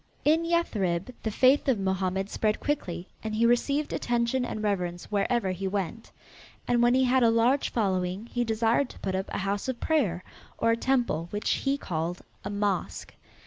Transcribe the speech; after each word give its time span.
In 0.25 0.43
Yathrib 0.45 1.11
the 1.21 1.29
faith 1.29 1.67
of 1.67 1.79
Mohammed 1.79 2.27
spread 2.27 2.59
quickly 2.59 3.07
and 3.23 3.35
he 3.35 3.45
received 3.45 3.93
attention 3.93 4.43
and 4.43 4.63
reverence 4.63 5.11
wherever 5.11 5.51
he 5.51 5.67
went. 5.67 6.11
And 6.67 6.81
when 6.81 6.95
he 6.95 7.03
had 7.03 7.21
a 7.21 7.29
large 7.29 7.69
following 7.69 8.25
he 8.25 8.43
desired 8.43 8.89
to 8.89 8.99
put 9.01 9.13
up 9.13 9.29
a 9.31 9.37
house 9.37 9.67
of 9.67 9.79
prayer, 9.79 10.23
or 10.57 10.71
a 10.71 10.75
temple 10.75 11.27
which 11.29 11.51
he 11.51 11.77
called 11.77 12.23
a 12.43 12.49
mosque. 12.49 13.13